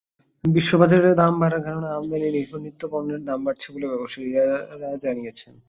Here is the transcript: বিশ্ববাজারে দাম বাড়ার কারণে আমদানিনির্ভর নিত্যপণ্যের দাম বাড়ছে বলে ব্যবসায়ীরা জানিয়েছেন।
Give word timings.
বিশ্ববাজারে 0.43 1.09
দাম 1.21 1.33
বাড়ার 1.41 1.61
কারণে 1.65 1.87
আমদানিনির্ভর 1.91 2.59
নিত্যপণ্যের 2.65 3.21
দাম 3.27 3.39
বাড়ছে 3.45 3.67
বলে 3.73 3.87
ব্যবসায়ীরা 3.91 4.45
জানিয়েছেন। 5.03 5.53